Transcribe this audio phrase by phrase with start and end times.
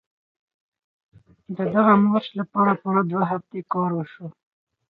[1.57, 4.27] د دغه مارش لپاره پوره دوه هفتې کار وشو.